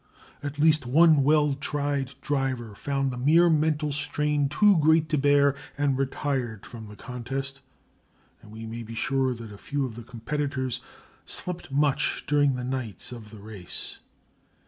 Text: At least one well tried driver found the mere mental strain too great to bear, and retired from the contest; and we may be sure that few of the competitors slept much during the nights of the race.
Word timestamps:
At 0.41 0.57
least 0.57 0.87
one 0.87 1.21
well 1.21 1.53
tried 1.53 2.15
driver 2.21 2.73
found 2.73 3.11
the 3.11 3.19
mere 3.19 3.51
mental 3.51 3.91
strain 3.91 4.49
too 4.49 4.79
great 4.79 5.07
to 5.09 5.17
bear, 5.19 5.53
and 5.77 5.95
retired 5.95 6.65
from 6.65 6.87
the 6.87 6.95
contest; 6.95 7.61
and 8.41 8.51
we 8.51 8.65
may 8.65 8.81
be 8.81 8.95
sure 8.95 9.35
that 9.35 9.59
few 9.59 9.85
of 9.85 9.95
the 9.95 10.01
competitors 10.03 10.81
slept 11.23 11.71
much 11.71 12.23
during 12.25 12.55
the 12.55 12.63
nights 12.63 13.11
of 13.11 13.29
the 13.29 13.37
race. 13.41 13.99